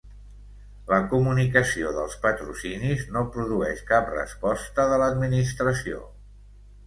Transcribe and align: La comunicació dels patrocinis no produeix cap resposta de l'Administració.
La 0.91 0.97
comunicació 1.09 1.91
dels 1.97 2.15
patrocinis 2.23 3.03
no 3.17 3.23
produeix 3.35 3.83
cap 3.93 4.09
resposta 4.15 4.87
de 4.93 4.99
l'Administració. 5.03 6.01